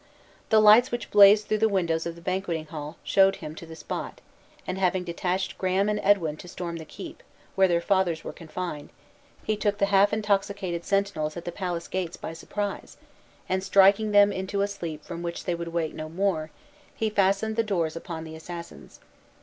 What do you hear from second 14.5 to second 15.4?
a sleep from